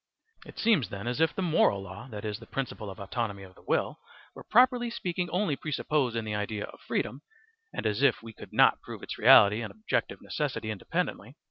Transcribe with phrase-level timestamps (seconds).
[0.47, 3.53] It seems then as if the moral law, that is, the principle of autonomy of
[3.53, 3.99] the will,
[4.33, 7.21] were properly speaking only presupposed in the idea of freedom,
[7.71, 11.35] and as if we could not prove its reality and objective necessity independently.